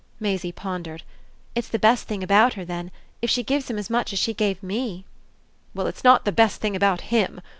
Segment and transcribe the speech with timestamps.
[0.19, 1.03] Maisie pondered.
[1.53, 2.89] "It's the best thing about her then
[3.21, 5.05] if she gives him as much as she gave ME!"
[5.75, 7.39] "Well, it's not the best thing about HIM!